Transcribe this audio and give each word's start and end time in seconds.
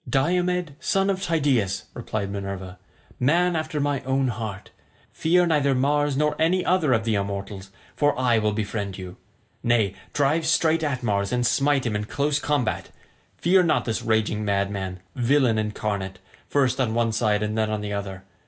"Diomed, 0.09 0.73
son 0.79 1.11
of 1.11 1.21
Tydeus," 1.21 1.83
replied 1.93 2.31
Minerva, 2.31 2.79
"man 3.19 3.55
after 3.55 3.79
my 3.79 4.01
own 4.01 4.29
heart, 4.29 4.71
fear 5.11 5.45
neither 5.45 5.75
Mars 5.75 6.17
nor 6.17 6.35
any 6.41 6.65
other 6.65 6.91
of 6.91 7.03
the 7.03 7.13
immortals, 7.13 7.69
for 7.95 8.17
I 8.19 8.39
will 8.39 8.51
befriend 8.51 8.97
you. 8.97 9.17
Nay, 9.61 9.93
drive 10.11 10.47
straight 10.47 10.81
at 10.83 11.03
Mars, 11.03 11.31
and 11.31 11.45
smite 11.45 11.85
him 11.85 11.95
in 11.95 12.05
close 12.05 12.39
combat; 12.39 12.89
fear 13.37 13.61
not 13.61 13.85
this 13.85 14.01
raging 14.01 14.43
madman, 14.43 15.01
villain 15.15 15.59
incarnate, 15.59 16.17
first 16.49 16.81
on 16.81 16.95
one 16.95 17.11
side 17.11 17.43
and 17.43 17.55
then 17.55 17.69
on 17.69 17.81
the 17.81 17.93
other. 17.93 18.23